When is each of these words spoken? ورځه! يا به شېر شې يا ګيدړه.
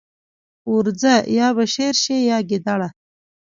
ورځه! 0.75 1.13
يا 1.37 1.47
به 1.55 1.65
شېر 1.73 1.95
شې 2.03 2.17
يا 2.29 2.37
ګيدړه. 2.49 2.89